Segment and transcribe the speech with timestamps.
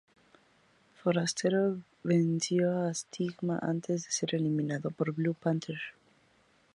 [0.99, 5.95] Forastero venció a Stigma antes de ser eliminado por Blue Panther Jr.